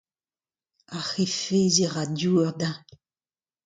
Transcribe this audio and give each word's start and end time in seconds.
Ar 0.95 1.05
c'hefaeziñ 1.09 1.85
a 1.85 1.89
ra 1.93 2.03
diouer 2.17 2.51
dezhañ. 2.59 2.87